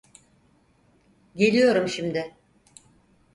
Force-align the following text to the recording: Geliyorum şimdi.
Geliyorum 1.35 1.87
şimdi. 1.89 2.33